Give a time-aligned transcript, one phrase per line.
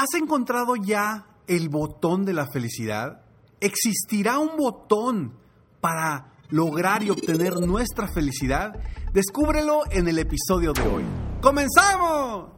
[0.00, 3.20] ¿Has encontrado ya el botón de la felicidad?
[3.60, 5.34] ¿Existirá un botón
[5.82, 8.72] para lograr y obtener nuestra felicidad?
[9.12, 11.04] Descúbrelo en el episodio de hoy.
[11.42, 12.48] ¡Comenzamos!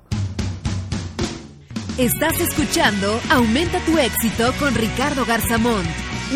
[1.99, 5.89] Estás escuchando Aumenta tu éxito con Ricardo Garzamont,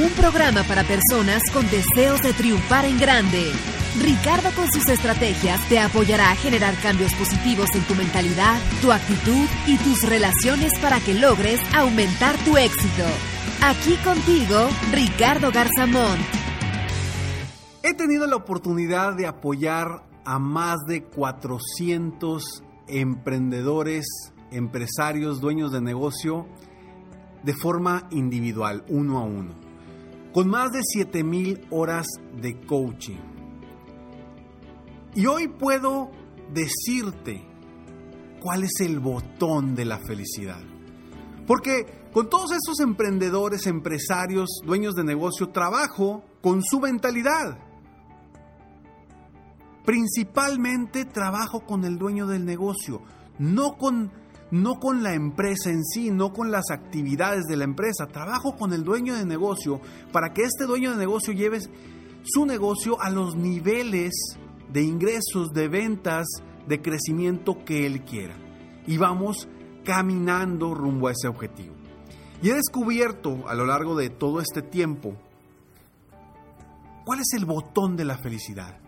[0.03, 3.53] un programa para personas con deseos de triunfar en grande.
[4.01, 9.47] Ricardo con sus estrategias te apoyará a generar cambios positivos en tu mentalidad, tu actitud
[9.67, 13.05] y tus relaciones para que logres aumentar tu éxito.
[13.63, 16.21] Aquí contigo, Ricardo Garzamont.
[17.83, 24.07] He tenido la oportunidad de apoyar a más de 400 emprendedores,
[24.51, 26.47] empresarios, dueños de negocio
[27.45, 29.55] de forma individual, uno a uno,
[30.33, 32.07] con más de 7000 horas
[32.41, 33.36] de coaching.
[35.17, 36.11] Y hoy puedo
[36.53, 37.43] decirte
[38.39, 40.61] cuál es el botón de la felicidad.
[41.47, 47.59] Porque con todos esos emprendedores, empresarios, dueños de negocio, trabajo con su mentalidad.
[49.87, 53.01] Principalmente trabajo con el dueño del negocio,
[53.39, 54.13] no con,
[54.51, 58.07] no con la empresa en sí, no con las actividades de la empresa.
[58.07, 59.81] Trabajo con el dueño de negocio
[60.13, 61.61] para que este dueño de negocio lleve
[62.23, 64.13] su negocio a los niveles
[64.73, 66.27] de ingresos, de ventas,
[66.67, 68.37] de crecimiento que Él quiera.
[68.87, 69.49] Y vamos
[69.85, 71.75] caminando rumbo a ese objetivo.
[72.43, 75.17] Y he descubierto a lo largo de todo este tiempo
[77.05, 78.79] cuál es el botón de la felicidad.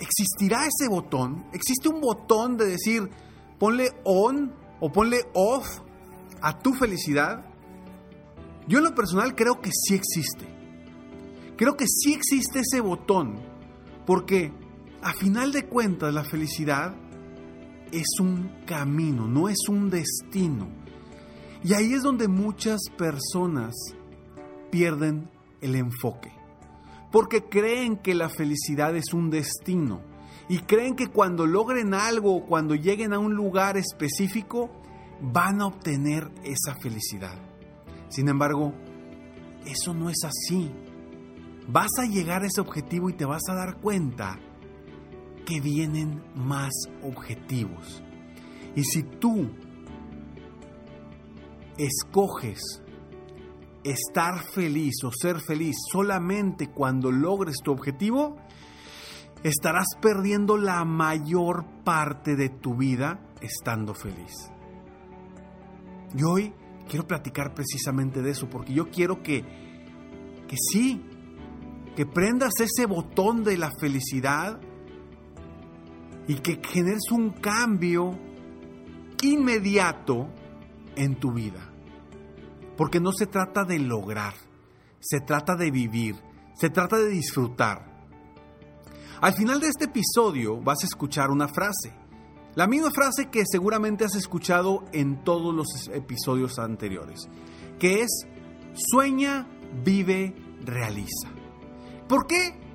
[0.00, 1.44] ¿Existirá ese botón?
[1.52, 3.10] ¿Existe un botón de decir
[3.58, 5.80] ponle on o ponle off
[6.40, 7.44] a tu felicidad?
[8.68, 10.46] Yo en lo personal creo que sí existe.
[11.56, 13.40] Creo que sí existe ese botón
[14.06, 14.52] porque
[15.02, 16.94] a final de cuentas, la felicidad
[17.92, 20.68] es un camino, no es un destino.
[21.62, 23.74] Y ahí es donde muchas personas
[24.70, 26.32] pierden el enfoque.
[27.10, 30.00] Porque creen que la felicidad es un destino.
[30.48, 34.70] Y creen que cuando logren algo o cuando lleguen a un lugar específico,
[35.20, 37.36] van a obtener esa felicidad.
[38.08, 38.72] Sin embargo,
[39.66, 40.70] eso no es así.
[41.68, 44.38] Vas a llegar a ese objetivo y te vas a dar cuenta
[45.48, 48.02] que vienen más objetivos.
[48.76, 49.48] Y si tú
[51.78, 52.82] escoges
[53.82, 58.36] estar feliz o ser feliz solamente cuando logres tu objetivo,
[59.42, 64.34] estarás perdiendo la mayor parte de tu vida estando feliz.
[66.14, 66.52] Y hoy
[66.90, 69.40] quiero platicar precisamente de eso, porque yo quiero que,
[70.46, 71.02] que sí,
[71.96, 74.60] que prendas ese botón de la felicidad
[76.28, 78.16] y que generes un cambio
[79.22, 80.28] inmediato
[80.94, 81.72] en tu vida.
[82.76, 84.34] Porque no se trata de lograr,
[85.00, 86.14] se trata de vivir,
[86.54, 87.88] se trata de disfrutar.
[89.20, 91.92] Al final de este episodio vas a escuchar una frase,
[92.54, 97.28] la misma frase que seguramente has escuchado en todos los episodios anteriores,
[97.78, 98.26] que es
[98.74, 99.48] sueña,
[99.84, 100.34] vive,
[100.64, 101.30] realiza.
[102.08, 102.67] ¿Por qué?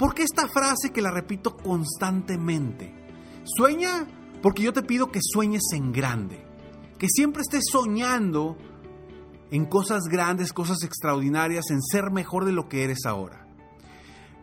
[0.00, 2.94] Porque esta frase que la repito constantemente?
[3.44, 4.06] Sueña
[4.40, 6.42] porque yo te pido que sueñes en grande,
[6.98, 8.56] que siempre estés soñando
[9.50, 13.46] en cosas grandes, cosas extraordinarias, en ser mejor de lo que eres ahora.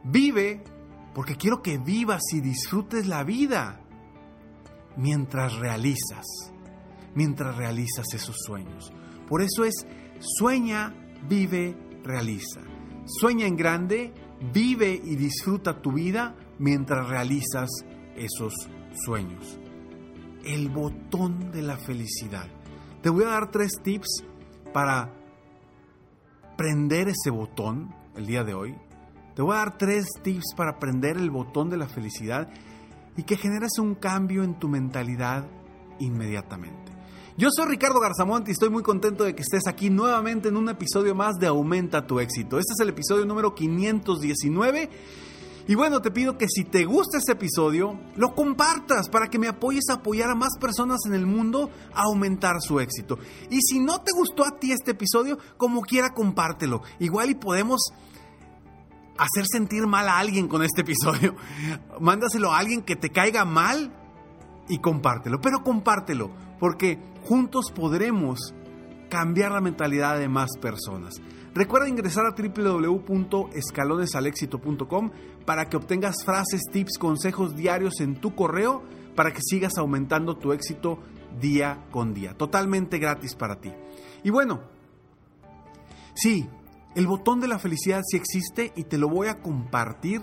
[0.04, 0.64] Vive
[1.16, 3.82] porque quiero que vivas y disfrutes la vida
[4.96, 6.28] mientras realizas,
[7.16, 8.94] mientras realizas esos sueños.
[9.28, 9.88] Por eso es
[10.20, 10.94] sueña,
[11.28, 12.62] vive, realiza.
[13.08, 14.14] Sueña en grande
[14.54, 17.70] Vive y disfruta tu vida mientras realizas
[18.16, 18.54] esos
[19.06, 19.60] sueños.
[20.44, 22.48] El botón de la felicidad.
[23.02, 24.24] Te voy a dar tres tips
[24.74, 25.12] para
[26.56, 28.76] prender ese botón el día de hoy.
[29.36, 32.50] Te voy a dar tres tips para prender el botón de la felicidad
[33.16, 35.46] y que generes un cambio en tu mentalidad
[36.00, 36.97] inmediatamente.
[37.40, 40.70] Yo soy Ricardo Garzamont y estoy muy contento de que estés aquí nuevamente en un
[40.70, 42.58] episodio más de Aumenta tu éxito.
[42.58, 44.90] Este es el episodio número 519
[45.68, 49.48] y bueno, te pido que si te gusta este episodio, lo compartas para que me
[49.48, 53.20] apoyes a apoyar a más personas en el mundo a aumentar su éxito.
[53.52, 56.82] Y si no te gustó a ti este episodio, como quiera compártelo.
[56.98, 57.92] Igual y podemos
[59.16, 61.36] hacer sentir mal a alguien con este episodio.
[62.02, 63.94] Mándaselo a alguien que te caiga mal
[64.68, 65.40] y compártelo.
[65.42, 68.54] Pero compártelo, porque juntos podremos
[69.10, 71.22] cambiar la mentalidad de más personas.
[71.54, 75.12] Recuerda ingresar a www.escalonesalexito.com
[75.46, 78.84] para que obtengas frases, tips, consejos diarios en tu correo
[79.16, 81.00] para que sigas aumentando tu éxito
[81.42, 82.38] día con día.
[82.38, 83.74] Totalmente gratis para ti.
[84.24, 84.62] Y bueno,
[86.14, 86.48] sí,
[86.96, 90.22] el botón de la felicidad sí existe y te lo voy a compartir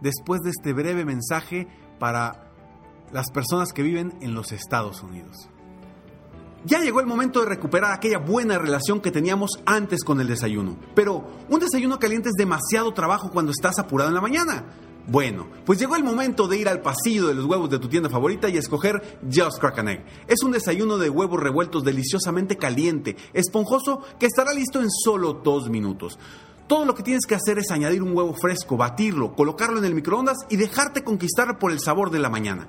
[0.00, 2.43] después de este breve mensaje para
[3.12, 5.48] las personas que viven en los Estados Unidos.
[6.66, 10.78] Ya llegó el momento de recuperar aquella buena relación que teníamos antes con el desayuno.
[10.94, 14.64] Pero un desayuno caliente es demasiado trabajo cuando estás apurado en la mañana.
[15.06, 18.08] Bueno, pues llegó el momento de ir al pasillo de los huevos de tu tienda
[18.08, 20.06] favorita y escoger Just Crack Egg.
[20.26, 25.68] Es un desayuno de huevos revueltos deliciosamente caliente, esponjoso, que estará listo en solo dos
[25.68, 26.18] minutos.
[26.66, 29.94] Todo lo que tienes que hacer es añadir un huevo fresco, batirlo, colocarlo en el
[29.94, 32.68] microondas y dejarte conquistar por el sabor de la mañana.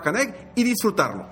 [0.55, 1.27] y disfrutarlo.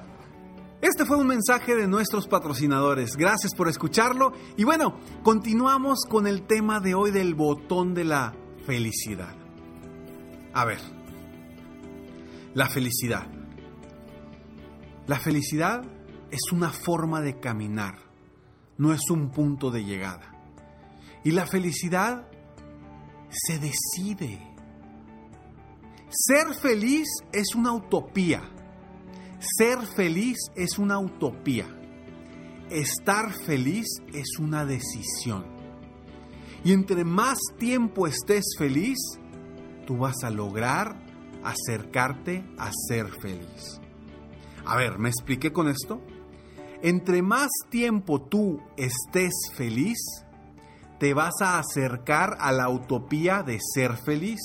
[0.82, 3.18] Este fue un mensaje de nuestros patrocinadores.
[3.18, 4.32] Gracias por escucharlo.
[4.56, 8.34] Y bueno, continuamos con el tema de hoy del botón de la
[8.66, 9.36] felicidad.
[10.54, 10.80] A ver,
[12.54, 13.28] la felicidad.
[15.06, 15.82] La felicidad
[16.32, 17.96] es una forma de caminar,
[18.78, 20.32] no es un punto de llegada.
[21.24, 22.28] Y la felicidad
[23.30, 24.40] se decide.
[26.10, 28.44] Ser feliz es una utopía.
[29.40, 31.66] Ser feliz es una utopía.
[32.70, 35.46] Estar feliz es una decisión.
[36.66, 38.98] Y entre más tiempo estés feliz,
[39.88, 40.94] tú vas a lograr
[41.42, 43.80] acercarte a ser feliz.
[44.66, 46.02] A ver, ¿me expliqué con esto?
[46.82, 50.00] Entre más tiempo tú estés feliz,
[51.00, 54.42] te vas a acercar a la utopía de ser feliz.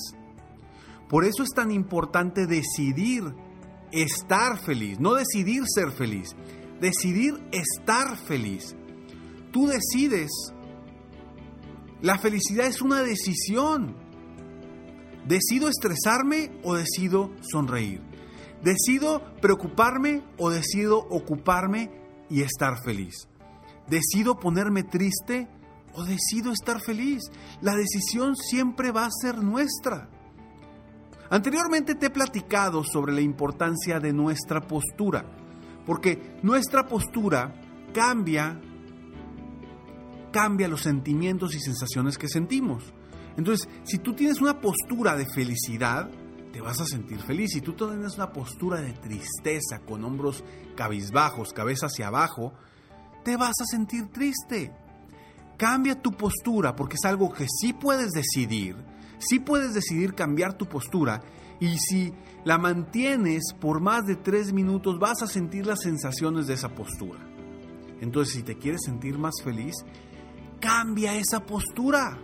[1.09, 3.35] Por eso es tan importante decidir
[4.03, 6.35] estar feliz, no decidir ser feliz,
[6.81, 8.75] decidir estar feliz.
[9.53, 10.31] Tú decides.
[12.03, 13.97] La felicidad es una decisión.
[15.27, 18.03] ¿Decido estresarme o decido sonreír?
[18.63, 21.91] ¿Decido preocuparme o decido ocuparme
[22.29, 23.29] y estar feliz?
[23.89, 25.49] ¿Decido ponerme triste
[25.95, 27.23] o decido estar feliz?
[27.63, 30.11] La decisión siempre va a ser nuestra.
[31.35, 35.25] Anteriormente te he platicado sobre la importancia de nuestra postura,
[35.85, 37.61] porque nuestra postura
[37.93, 38.61] cambia
[40.31, 42.85] cambia los sentimientos y sensaciones que sentimos.
[43.37, 46.09] Entonces, si tú tienes una postura de felicidad,
[46.53, 47.51] te vas a sentir feliz.
[47.51, 50.45] Si tú tienes una postura de tristeza, con hombros
[50.77, 52.53] cabizbajos, cabeza hacia abajo,
[53.25, 54.73] te vas a sentir triste.
[55.57, 58.94] Cambia tu postura porque es algo que sí puedes decidir.
[59.29, 61.23] Sí puedes decidir cambiar tu postura
[61.61, 62.13] y si
[62.45, 67.21] la mantienes por más de tres minutos vas a sentir las sensaciones de esa postura.
[68.01, 69.75] Entonces, si te quieres sentir más feliz,
[70.61, 72.19] cambia esa postura.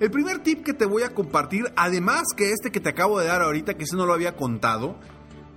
[0.00, 3.26] El primer tip que te voy a compartir, además que este que te acabo de
[3.26, 4.96] dar ahorita, que ese no lo había contado,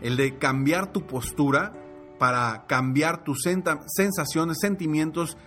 [0.02, 1.74] el de cambiar tu postura
[2.20, 5.38] para cambiar tus sensaciones, sentimientos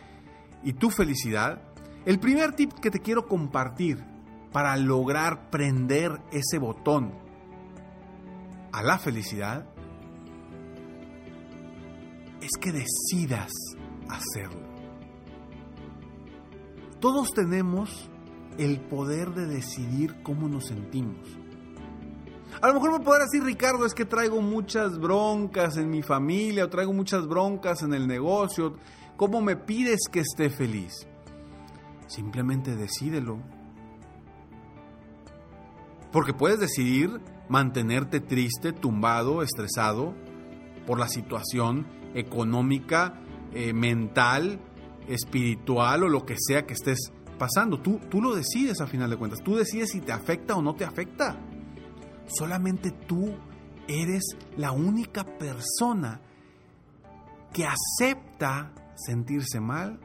[0.65, 1.63] y tu felicidad,
[2.07, 4.05] el primer tip que te quiero compartir
[4.53, 7.13] para lograr prender ese botón
[8.73, 9.67] a la felicidad
[12.41, 13.53] es que decidas
[14.09, 14.69] hacerlo.
[17.01, 18.11] Todos tenemos
[18.59, 21.29] el poder de decidir cómo nos sentimos.
[22.61, 26.65] A lo mejor me podrás decir, Ricardo, es que traigo muchas broncas en mi familia
[26.65, 28.75] o traigo muchas broncas en el negocio,
[29.19, 31.09] ¿Cómo me pides que esté feliz?
[32.07, 33.41] Simplemente decídelo.
[36.13, 40.15] Porque puedes decidir mantenerte triste, tumbado, estresado
[40.87, 43.21] por la situación económica,
[43.53, 44.61] eh, mental,
[45.07, 47.81] espiritual o lo que sea que estés pasando.
[47.81, 49.41] Tú, tú lo decides a final de cuentas.
[49.43, 51.39] Tú decides si te afecta o no te afecta.
[52.27, 53.35] Solamente tú
[53.87, 56.21] eres la única persona
[57.53, 59.99] que acepta sentirse mal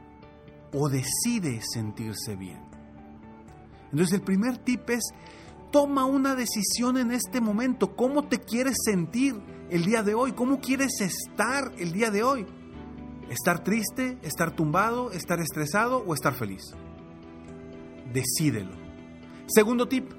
[0.72, 2.62] o decide sentirse bien.
[3.92, 5.02] Entonces el primer tip es,
[5.74, 7.96] toma una decisión en este momento.
[7.96, 9.34] ¿Cómo te quieres sentir
[9.70, 10.30] el día de hoy?
[10.30, 12.46] ¿Cómo quieres estar el día de hoy?
[13.28, 14.16] ¿Estar triste?
[14.22, 15.10] ¿Estar tumbado?
[15.10, 16.04] ¿Estar estresado?
[16.06, 16.62] ¿O estar feliz?
[18.12, 18.70] Decídelo.
[19.48, 20.12] Segundo tip.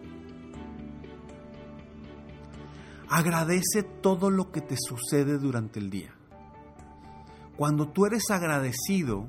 [3.08, 6.14] Agradece todo lo que te sucede durante el día.
[7.56, 9.26] Cuando tú eres agradecido,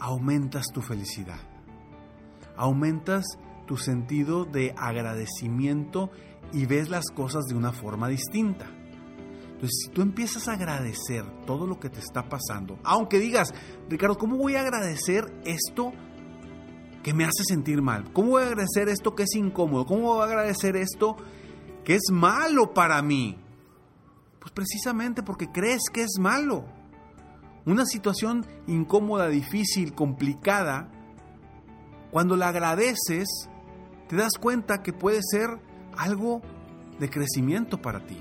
[0.00, 1.38] aumentas tu felicidad.
[2.56, 3.24] Aumentas
[3.66, 6.10] tu sentido de agradecimiento
[6.52, 8.66] y ves las cosas de una forma distinta.
[8.66, 13.54] Entonces, si tú empiezas a agradecer todo lo que te está pasando, aunque digas,
[13.88, 15.92] Ricardo, ¿cómo voy a agradecer esto
[17.02, 18.12] que me hace sentir mal?
[18.12, 19.86] ¿Cómo voy a agradecer esto que es incómodo?
[19.86, 21.16] ¿Cómo voy a agradecer esto
[21.84, 23.38] que es malo para mí?
[24.40, 26.66] Pues precisamente porque crees que es malo.
[27.64, 30.90] Una situación incómoda, difícil, complicada,
[32.10, 33.48] cuando la agradeces,
[34.14, 35.58] te das cuenta que puede ser
[35.96, 36.40] algo
[37.00, 38.16] de crecimiento para ti.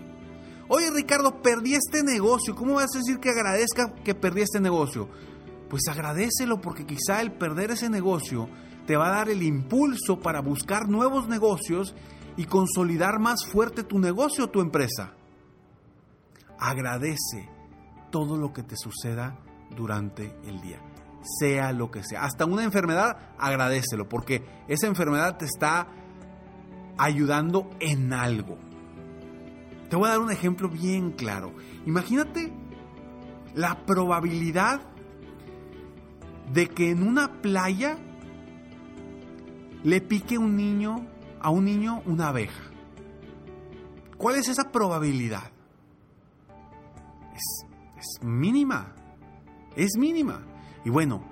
[0.68, 2.56] Oye Ricardo, perdí este negocio.
[2.56, 5.08] ¿Cómo vas a decir que agradezca que perdí este negocio?
[5.70, 8.50] Pues agradecelo porque quizá el perder ese negocio
[8.88, 11.94] te va a dar el impulso para buscar nuevos negocios
[12.38, 15.14] y consolidar más fuerte tu negocio o tu empresa.
[16.58, 17.50] Agradece
[18.10, 19.38] todo lo que te suceda
[19.76, 20.82] durante el día,
[21.24, 22.24] sea lo que sea.
[22.24, 25.88] Hasta una enfermedad, agradecelo porque esa enfermedad te está
[26.98, 28.58] ayudando en algo.
[29.90, 31.54] Te voy a dar un ejemplo bien claro.
[31.86, 32.52] Imagínate
[33.56, 34.82] la probabilidad
[36.52, 37.98] de que en una playa
[39.84, 41.08] le pique un niño
[41.40, 42.64] a un niño una abeja.
[44.18, 45.52] ¿Cuál es esa probabilidad?
[47.36, 47.66] Es,
[47.98, 48.96] es mínima.
[49.76, 50.42] Es mínima.
[50.86, 51.24] Y bueno,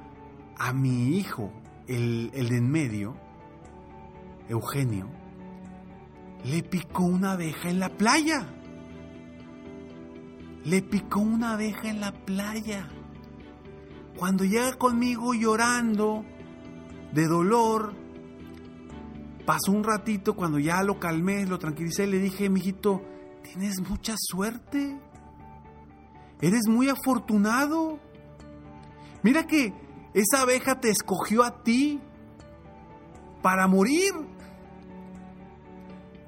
[0.58, 1.52] a mi hijo,
[1.88, 3.16] el, el de en medio,
[4.48, 5.08] Eugenio,
[6.44, 8.48] le picó una abeja en la playa.
[10.64, 12.88] Le picó una abeja en la playa.
[14.18, 16.24] Cuando llega conmigo llorando
[17.14, 17.94] de dolor,
[19.46, 23.02] pasó un ratito cuando ya lo calmé, lo tranquilicé, le dije, mijito,
[23.44, 24.98] tienes mucha suerte.
[26.40, 28.00] Eres muy afortunado.
[29.24, 29.74] Mira que
[30.14, 32.00] esa abeja te escogió a ti
[33.42, 34.14] para morir.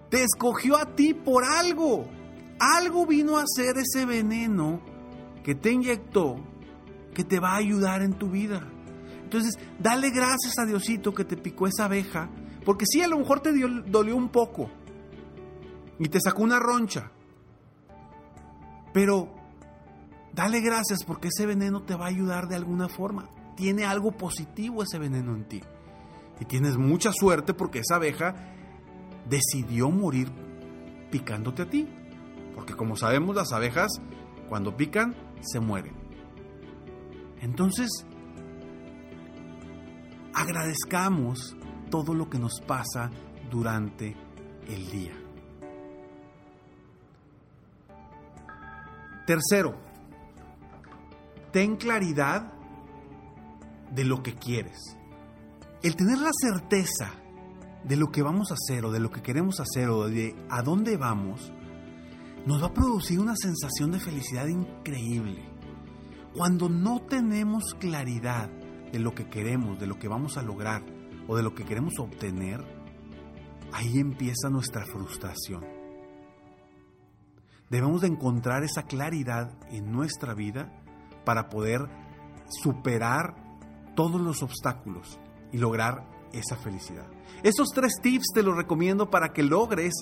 [0.09, 2.05] Te escogió a ti por algo.
[2.59, 4.79] Algo vino a hacer ese veneno
[5.43, 6.37] que te inyectó
[7.13, 8.67] que te va a ayudar en tu vida.
[9.23, 12.29] Entonces, dale gracias a Diosito que te picó esa abeja,
[12.65, 13.51] porque sí, a lo mejor te
[13.85, 14.69] dolió un poco
[15.99, 17.11] y te sacó una roncha.
[18.93, 19.33] Pero
[20.33, 23.29] dale gracias porque ese veneno te va a ayudar de alguna forma.
[23.55, 25.61] Tiene algo positivo ese veneno en ti.
[26.39, 28.35] Y tienes mucha suerte porque esa abeja
[29.29, 30.31] decidió morir
[31.11, 31.87] picándote a ti.
[32.55, 33.91] Porque como sabemos, las abejas
[34.49, 35.95] cuando pican se mueren.
[37.41, 37.89] Entonces,
[40.33, 41.55] agradezcamos
[41.89, 43.09] todo lo que nos pasa
[43.51, 44.15] durante
[44.67, 45.13] el día.
[49.27, 49.75] Tercero,
[51.53, 52.51] ten claridad
[53.91, 54.97] de lo que quieres.
[55.83, 57.11] El tener la certeza
[57.83, 60.63] de lo que vamos a hacer o de lo que queremos hacer o de a
[60.63, 61.53] dónde vamos,
[62.47, 65.47] nos va a producir una sensación de felicidad increíble.
[66.35, 68.49] Cuando no tenemos claridad
[68.91, 70.83] de lo que queremos, de lo que vamos a lograr
[71.27, 72.65] o de lo que queremos obtener,
[73.71, 75.63] ahí empieza nuestra frustración.
[77.69, 80.82] Debemos de encontrar esa claridad en nuestra vida
[81.23, 81.87] para poder
[82.61, 83.35] superar
[83.95, 85.19] todos los obstáculos
[85.51, 87.05] y lograr esa felicidad.
[87.43, 89.93] Estos tres tips te los recomiendo para que logres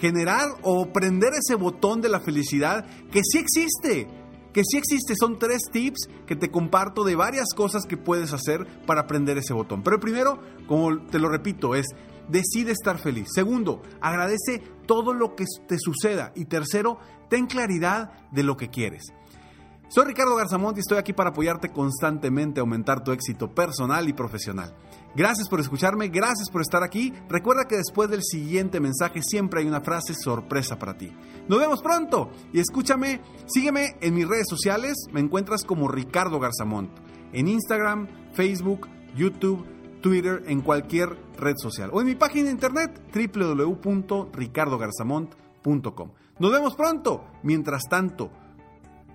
[0.00, 4.08] generar o prender ese botón de la felicidad que sí existe.
[4.52, 8.66] Que sí existe, son tres tips que te comparto de varias cosas que puedes hacer
[8.84, 9.82] para prender ese botón.
[9.84, 11.86] Pero primero, como te lo repito, es
[12.28, 13.28] decide estar feliz.
[13.32, 16.32] Segundo, agradece todo lo que te suceda.
[16.34, 16.98] Y tercero,
[17.28, 19.04] ten claridad de lo que quieres.
[19.90, 24.12] Soy Ricardo Garzamont y estoy aquí para apoyarte constantemente a aumentar tu éxito personal y
[24.12, 24.72] profesional.
[25.16, 27.12] Gracias por escucharme, gracias por estar aquí.
[27.28, 31.12] Recuerda que después del siguiente mensaje siempre hay una frase sorpresa para ti.
[31.48, 36.92] Nos vemos pronto y escúchame, sígueme en mis redes sociales, me encuentras como Ricardo Garzamont,
[37.32, 39.66] en Instagram, Facebook, YouTube,
[40.00, 46.10] Twitter, en cualquier red social o en mi página de internet www.ricardogarzamont.com.
[46.38, 47.24] Nos vemos pronto.
[47.42, 48.30] Mientras tanto,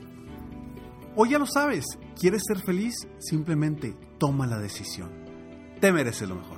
[1.14, 1.84] O ya lo sabes,
[2.18, 3.06] ¿quieres ser feliz?
[3.18, 5.10] Simplemente toma la decisión.
[5.78, 6.57] Te mereces lo mejor.